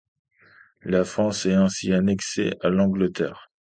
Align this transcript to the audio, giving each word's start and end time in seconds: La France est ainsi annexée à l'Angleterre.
La 0.81 1.05
France 1.05 1.45
est 1.45 1.53
ainsi 1.53 1.93
annexée 1.93 2.55
à 2.61 2.69
l'Angleterre. 2.69 3.51